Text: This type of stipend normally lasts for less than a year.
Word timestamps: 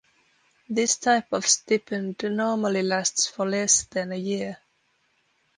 This 0.67 0.97
type 0.97 1.31
of 1.31 1.45
stipend 1.45 2.23
normally 2.23 2.81
lasts 2.81 3.27
for 3.27 3.47
less 3.47 3.83
than 3.83 4.11
a 4.11 4.15
year. 4.15 4.57